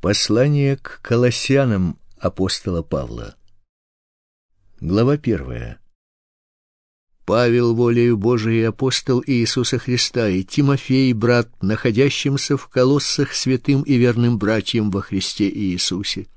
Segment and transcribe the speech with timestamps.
[0.00, 3.36] Послание к Колоссянам апостола Павла.
[4.80, 5.78] Глава первая.
[7.26, 14.38] Павел, волею Божией апостол Иисуса Христа, и Тимофей, брат, находящимся в Колоссах святым и верным
[14.38, 16.28] братьям во Христе Иисусе.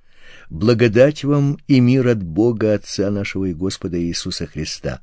[0.50, 5.00] Благодать вам и мир от Бога Отца нашего и Господа Иисуса Христа.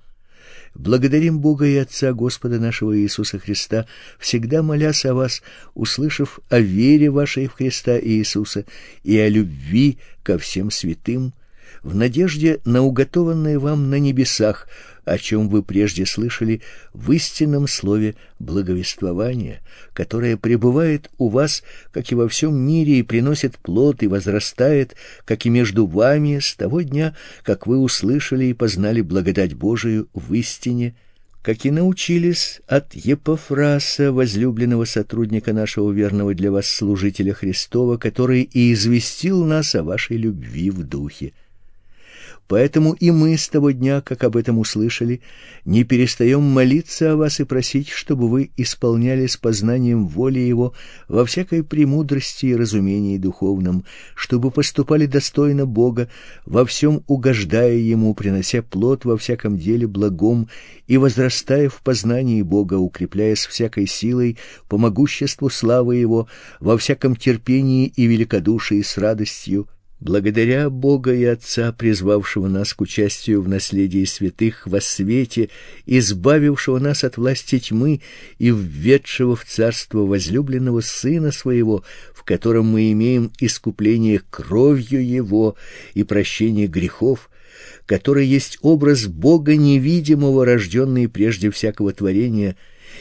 [0.74, 3.86] Благодарим Бога и Отца Господа нашего Иисуса Христа,
[4.18, 5.42] всегда молясь о вас,
[5.74, 8.64] услышав о вере вашей в Христа Иисуса
[9.02, 11.34] и о любви ко всем святым,
[11.82, 14.68] в надежде на уготованное вам на небесах,
[15.04, 16.60] о чем вы прежде слышали
[16.92, 19.60] в истинном слове благовествования,
[19.92, 21.62] которое пребывает у вас,
[21.92, 24.94] как и во всем мире, и приносит плод и возрастает,
[25.24, 30.32] как и между вами с того дня, как вы услышали и познали благодать Божию в
[30.34, 30.94] истине,
[31.42, 38.74] как и научились от Епофраса, возлюбленного сотрудника нашего верного для вас служителя Христова, который и
[38.74, 41.32] известил нас о вашей любви в духе.
[42.50, 45.20] Поэтому и мы с того дня, как об этом услышали,
[45.64, 50.74] не перестаем молиться о вас и просить, чтобы вы исполняли с познанием воли Его
[51.06, 53.84] во всякой премудрости и разумении духовном,
[54.16, 56.10] чтобы поступали достойно Бога,
[56.44, 60.48] во всем угождая Ему, принося плод во всяком деле благом
[60.88, 66.26] и возрастая в познании Бога, укрепляясь всякой силой по могуществу славы Его,
[66.58, 69.68] во всяком терпении и великодушии с радостью,
[70.00, 75.50] Благодаря Бога и Отца, призвавшего нас к участию в наследии святых во свете,
[75.84, 78.00] избавившего нас от власти тьмы
[78.38, 81.84] и введшего в царство возлюбленного Сына Своего,
[82.14, 85.56] в котором мы имеем искупление кровью Его
[85.92, 87.28] и прощение грехов,
[87.84, 92.56] который есть образ Бога невидимого, рожденный прежде всякого творения,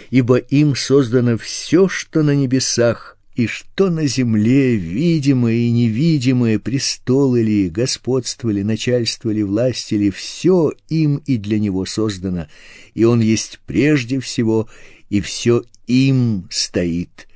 [0.10, 7.42] ибо им создано все, что на небесах, и что на земле видимое и невидимое, престолы
[7.42, 12.48] ли, господство ли, начальство ли, власть ли, все им и для него создано,
[12.96, 14.68] и он есть прежде всего,
[15.10, 17.30] и все им стоит.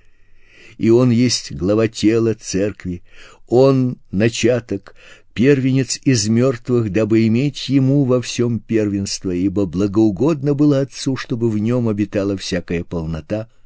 [0.77, 3.01] И он есть глава тела церкви,
[3.47, 4.95] он начаток,
[5.33, 11.57] первенец из мертвых, дабы иметь ему во всем первенство, ибо благоугодно было Отцу, чтобы в
[11.59, 13.47] нем обитала всякая полнота—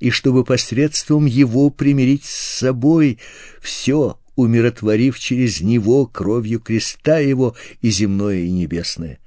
[0.00, 3.18] и чтобы посредством его примирить с собой
[3.60, 9.18] все, умиротворив через него кровью креста его и земное и небесное.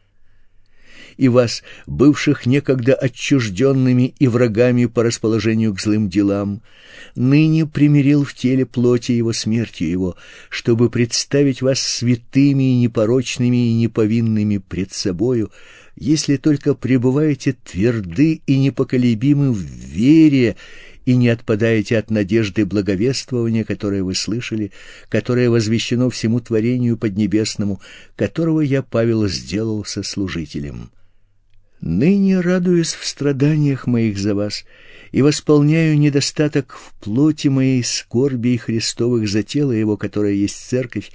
[1.19, 6.61] И вас, бывших некогда отчужденными и врагами по расположению к злым делам,
[7.13, 10.15] ныне примирил в теле плоти его смертью его,
[10.47, 15.51] чтобы представить вас святыми и непорочными и неповинными пред собою,
[15.97, 20.55] если только пребываете тверды и непоколебимы в вере
[21.03, 24.71] и не отпадаете от надежды благовествования, которое вы слышали,
[25.09, 27.81] которое возвещено всему творению поднебесному,
[28.15, 30.91] которого я, Павел, сделал сослужителем.
[31.81, 34.65] Ныне радуюсь в страданиях моих за вас
[35.13, 41.11] и восполняю недостаток в плоти моей скорби и Христовых за тело его, которое есть церковь,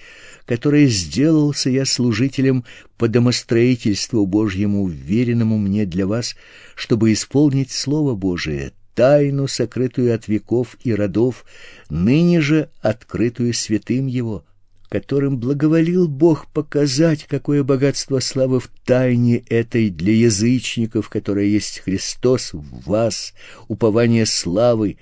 [0.47, 2.65] которой сделался я служителем
[2.97, 6.35] по домостроительству Божьему, веренному мне для вас,
[6.75, 11.45] чтобы исполнить Слово Божие, тайну, сокрытую от веков и родов,
[11.91, 14.45] ныне же открытую святым Его,
[14.89, 22.53] которым благоволил Бог показать, какое богатство славы в тайне этой для язычников, которая есть Христос
[22.53, 23.35] в вас,
[23.69, 24.99] упование славы,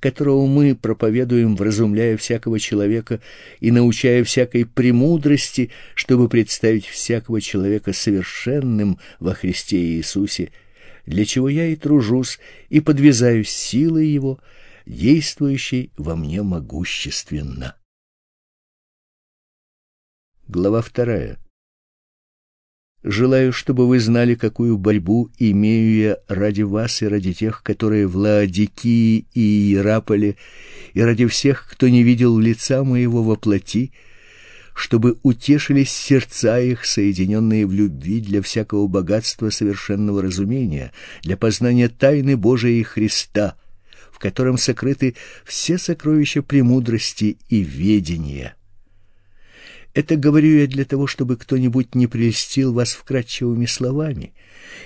[0.00, 3.20] которого мы проповедуем, вразумляя всякого человека
[3.60, 10.52] и научая всякой премудрости, чтобы представить всякого человека совершенным во Христе Иисусе,
[11.06, 12.38] для чего я и тружусь
[12.70, 14.38] и подвязаюсь силой Его,
[14.86, 17.74] действующей во мне могущественно.
[20.46, 21.38] Глава вторая.
[23.02, 28.16] Желаю, чтобы вы знали, какую борьбу имею я ради вас и ради тех, которые в
[28.16, 30.36] Лаодикии и Иераполе,
[30.92, 33.92] и ради всех, кто не видел лица моего во плоти,
[34.74, 40.92] чтобы утешились сердца их, соединенные в любви для всякого богатства совершенного разумения,
[41.22, 43.56] для познания тайны Божией Христа,
[44.12, 48.56] в котором сокрыты все сокровища премудрости и ведения.
[49.94, 54.32] Это говорю я для того, чтобы кто-нибудь не прельстил вас вкрадчивыми словами,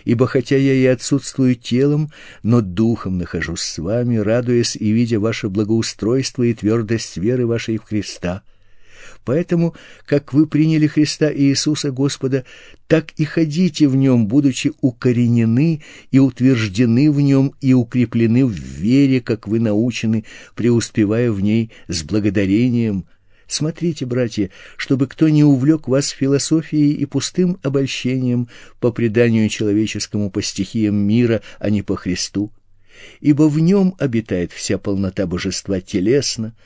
[0.05, 2.12] ибо хотя я и отсутствую телом,
[2.43, 7.84] но духом нахожусь с вами, радуясь и видя ваше благоустройство и твердость веры вашей в
[7.84, 8.43] Христа.
[9.25, 9.75] Поэтому,
[10.05, 12.44] как вы приняли Христа Иисуса Господа,
[12.87, 19.22] так и ходите в нем, будучи укоренены и утверждены в нем и укреплены в вере,
[19.22, 20.25] как вы научены,
[20.55, 23.06] преуспевая в ней с благодарением.
[23.48, 28.48] Смотрите, братья, чтобы кто не увлек вас философией и пустым обольщением
[28.78, 32.52] по преданию человеческому по стихиям мира, а не по Христу
[33.20, 36.56] ибо в нем обитает вся полнота божества телесно,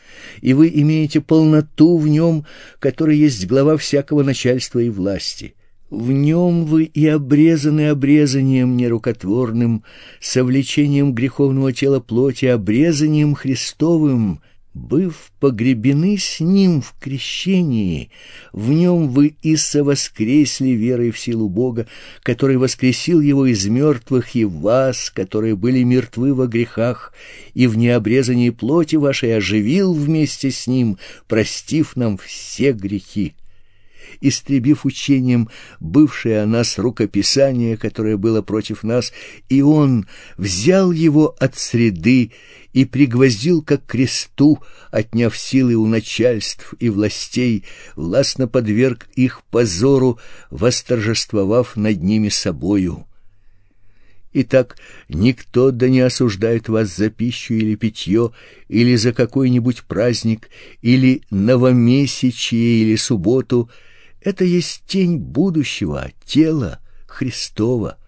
[0.40, 2.46] и вы имеете полноту в нем,
[2.79, 5.55] который есть глава всякого начальства и власти.
[5.90, 9.84] В нем вы и обрезаны обрезанием нерукотворным,
[10.20, 14.40] совлечением греховного тела плоти, обрезанием Христовым—
[14.75, 18.11] быв погребены с Ним в крещении,
[18.53, 21.87] в Нем вы и совоскресли верой в силу Бога,
[22.23, 27.13] который воскресил Его из мертвых, и вас, которые были мертвы во грехах,
[27.55, 33.35] и в необрезании плоти вашей оживил вместе с Ним, простив нам все грехи
[34.20, 35.49] истребив учением
[35.81, 39.12] бывшее о нас рукописание, которое было против нас,
[39.49, 40.06] и он
[40.37, 42.32] взял его от среды
[42.73, 44.61] и пригвоздил как кресту,
[44.91, 47.64] отняв силы у начальств и властей,
[47.97, 50.19] властно подверг их позору,
[50.50, 53.06] восторжествовав над ними собою.
[54.35, 54.79] Итак,
[55.11, 58.32] никто да не осуждает вас за пищу или питье,
[58.69, 60.49] или за какой-нибудь праздник,
[60.81, 63.69] или новомесячие, или субботу—
[64.25, 67.99] это есть тень будущего, тела Христова.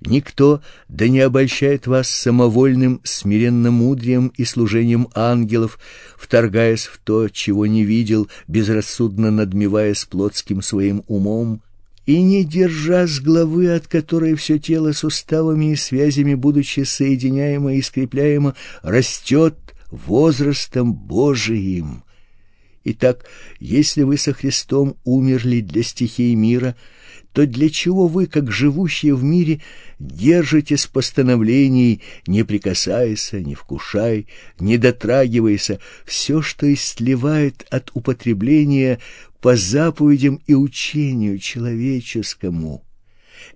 [0.00, 5.78] Никто да не обольщает вас самовольным смиренномудрием и служением ангелов,
[6.18, 11.62] вторгаясь в то, чего не видел, безрассудно надмеваясь плотским своим умом,
[12.04, 17.82] и не держа с главы, от которой все тело суставами и связями, будучи соединяемо и
[17.82, 19.56] скрепляемо, растет
[19.90, 22.04] возрастом Божиим.
[22.88, 23.26] Итак,
[23.58, 26.76] если вы со Христом умерли для стихий мира,
[27.32, 29.60] то для чего вы, как живущие в мире,
[29.98, 34.28] держитесь постановлений «не прикасайся, не вкушай,
[34.60, 39.00] не дотрагивайся» все, что истлевает от употребления
[39.40, 42.85] по заповедям и учению человеческому?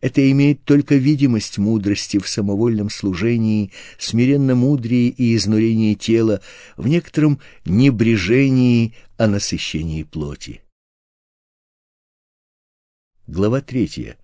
[0.00, 6.40] Это имеет только видимость мудрости в самовольном служении, смиренно мудрии и изнурении тела,
[6.76, 10.62] в некотором небрежении о насыщении плоти.
[13.26, 14.16] Глава третья.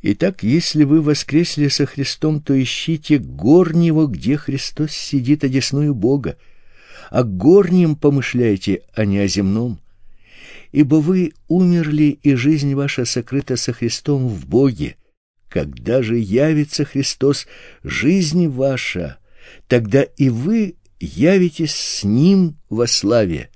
[0.00, 6.38] Итак, если вы воскресли со Христом, то ищите горнего, где Христос сидит одесную Бога,
[7.10, 9.80] а горнем помышляйте, а не о земном
[10.72, 14.96] ибо вы умерли, и жизнь ваша сокрыта со Христом в Боге.
[15.48, 17.46] Когда же явится Христос,
[17.82, 19.18] жизнь ваша,
[19.66, 23.50] тогда и вы явитесь с Ним во славе.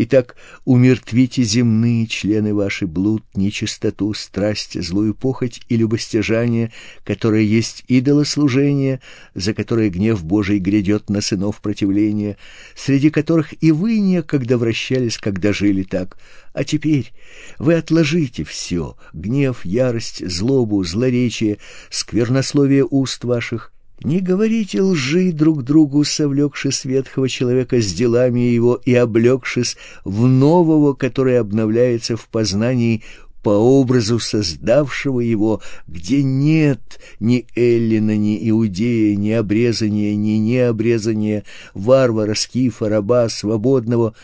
[0.00, 6.70] Итак, умертвите земные члены ваши блуд, нечистоту, страсть, злую похоть и любостяжание,
[7.02, 9.00] которое есть идолослужение,
[9.34, 12.36] за которое гнев Божий грядет на сынов противления,
[12.76, 16.16] среди которых и вы некогда вращались, когда жили так.
[16.52, 17.12] А теперь
[17.58, 21.58] вы отложите все— гнев, ярость, злобу, злоречие,
[21.90, 23.72] сквернословие уст ваших—
[24.02, 30.94] не говорите лжи друг другу, совлекшись ветхого человека с делами его и облегшись в нового,
[30.94, 33.02] который обновляется в познании
[33.42, 41.44] по образу создавшего его, где нет ни Эллина, ни Иудея, ни обрезания, ни необрезания,
[41.74, 44.14] варвара, скифа, раба, свободного,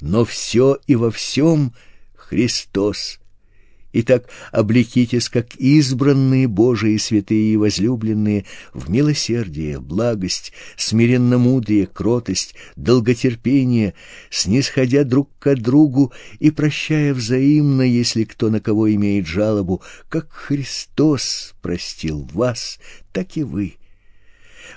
[0.00, 1.72] но все и во всем
[2.14, 3.20] Христос
[3.96, 13.94] Итак, облекитесь, как избранные Божии святые и возлюбленные, в милосердие, благость, смиренномудрие, кротость, долготерпение,
[14.30, 21.54] снисходя друг к другу и прощая взаимно, если кто на кого имеет жалобу, как Христос
[21.62, 22.80] простил вас,
[23.12, 23.76] так и вы.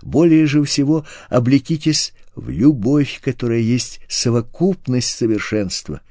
[0.04, 6.02] Более же всего облекитесь в любовь, которая есть совокупность совершенства—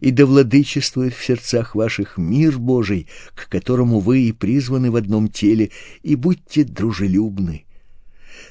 [0.00, 5.28] и да владычествует в сердцах ваших мир Божий, к которому вы и призваны в одном
[5.28, 5.70] теле,
[6.02, 7.64] и будьте дружелюбны.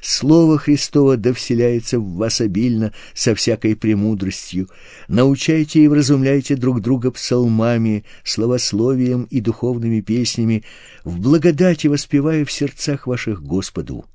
[0.02, 4.70] Слово Христово да вселяется в вас обильно со всякой премудростью.
[5.08, 10.64] Научайте и вразумляйте друг друга псалмами, словословием и духовными песнями,
[11.04, 14.06] в благодати воспевая в сердцах ваших Господу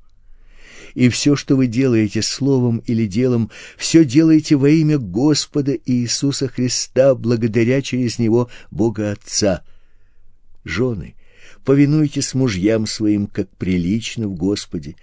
[0.95, 7.15] и все, что вы делаете словом или делом, все делаете во имя Господа Иисуса Христа,
[7.15, 9.63] благодаря через Него Бога Отца.
[10.65, 11.15] Жены,
[11.65, 14.97] повинуйтесь мужьям своим, как прилично в Господе.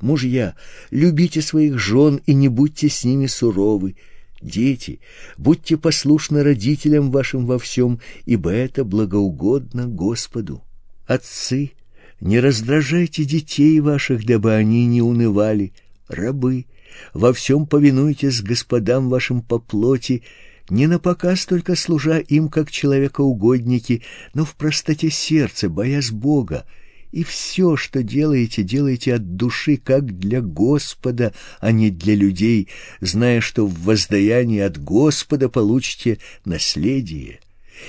[0.00, 0.54] Мужья,
[0.90, 3.96] любите своих жен и не будьте с ними суровы.
[4.40, 5.00] Дети,
[5.38, 10.62] будьте послушны родителям вашим во всем, ибо это благоугодно Господу.
[11.06, 11.72] Отцы,
[12.20, 15.72] не раздражайте детей ваших, дабы они не унывали.
[16.08, 16.66] Рабы,
[17.12, 20.22] во всем повинуйтесь господам вашим по плоти,
[20.70, 24.02] не на показ только служа им как человекоугодники,
[24.32, 26.64] но в простоте сердца, боясь Бога,
[27.12, 32.68] и все, что делаете, делайте от души, как для Господа, а не для людей,
[33.00, 37.38] зная, что в воздаянии от Господа получите наследие,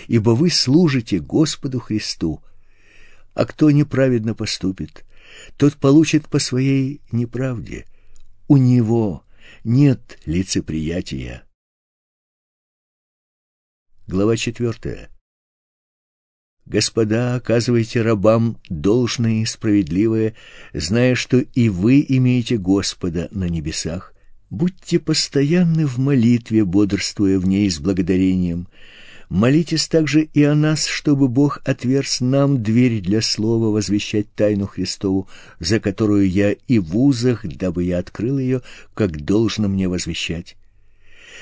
[0.08, 2.42] ибо вы служите Господу Христу.
[3.36, 5.06] А кто неправедно поступит,
[5.58, 7.86] тот получит по своей неправде.
[8.48, 9.26] У него
[9.66, 11.44] нет лицеприятия.
[14.08, 15.10] Глава четвертая.
[16.66, 20.36] Господа, оказывайте рабам должное и справедливое,
[20.74, 24.14] зная, что и вы имеете Господа на небесах.
[24.50, 28.68] Будьте постоянны в молитве, бодрствуя в ней с благодарением.
[29.30, 35.28] Молитесь также и о нас, чтобы Бог отверз нам дверь для слова возвещать тайну Христову,
[35.60, 38.62] за которую я и в узах, дабы я открыл ее,
[38.94, 40.56] как должно мне возвещать.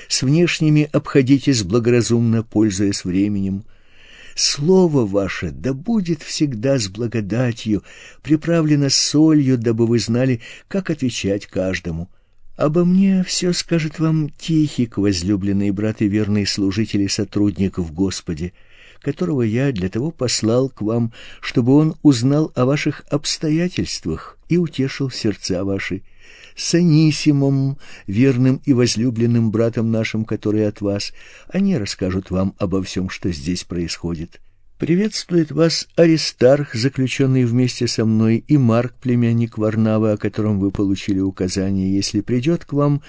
[0.08, 3.64] С внешними обходитесь благоразумно, пользуясь временем,
[4.34, 7.84] Слово ваше да будет всегда с благодатью,
[8.22, 12.08] приправлено солью, дабы вы знали, как отвечать каждому.
[12.56, 18.52] Обо мне все скажет вам Тихик, возлюбленный брат и верный служитель и сотрудник в Господе,
[19.00, 25.10] которого я для того послал к вам, чтобы он узнал о ваших обстоятельствах и утешил
[25.10, 26.02] сердца ваши
[26.54, 31.12] с Анисимом, верным и возлюбленным братом нашим, который от вас.
[31.48, 34.40] Они расскажут вам обо всем, что здесь происходит.
[34.78, 41.20] Приветствует вас Аристарх, заключенный вместе со мной, и Марк, племянник Варнавы, о котором вы получили
[41.20, 41.94] указание.
[41.94, 43.00] Если придет к вам,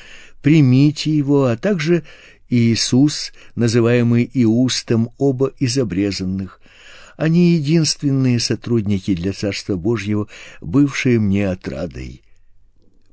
[0.44, 2.04] примите его, а также
[2.50, 6.62] Иисус, называемый Иустом, оба из обрезанных.
[7.18, 10.28] Они единственные сотрудники для Царства Божьего,
[10.62, 12.22] бывшие мне отрадой.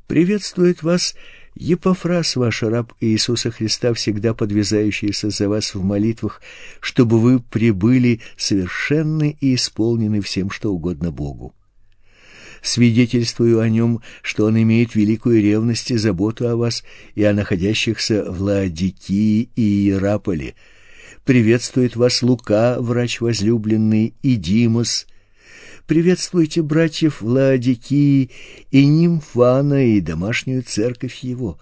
[0.07, 1.15] Приветствует вас
[1.55, 6.41] Епофраз, ваш раб Иисуса Христа, всегда подвязающийся за вас в молитвах,
[6.81, 11.55] чтобы вы прибыли совершенны и исполнены всем, что угодно Богу.
[12.63, 18.31] Свидетельствую о нем, что он имеет великую ревность и заботу о вас и о находящихся
[18.31, 20.55] в Лаодикии и Иераполе.
[21.25, 25.07] Приветствует вас Лука, врач возлюбленный, и Димос,
[25.87, 28.31] Приветствуйте братьев Ладикии
[28.71, 31.59] и Нимфана и домашнюю церковь его.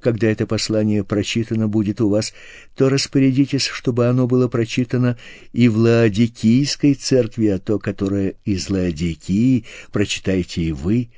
[0.00, 2.32] Когда это послание прочитано будет у вас,
[2.76, 5.18] то распорядитесь, чтобы оно было прочитано
[5.52, 11.10] и в Лаодикийской церкви, а то, которое из Лаодикии, прочитайте и вы.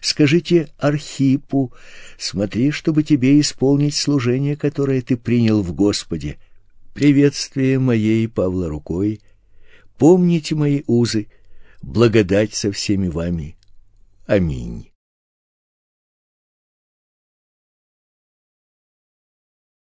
[0.00, 1.72] Скажите Архипу,
[2.18, 6.38] смотри, чтобы тебе исполнить служение, которое ты принял в Господе.
[6.94, 9.20] Приветствие моей Павла рукой.
[9.98, 11.28] Помните мои узы,
[11.86, 13.56] благодать со всеми вами.
[14.26, 14.90] Аминь.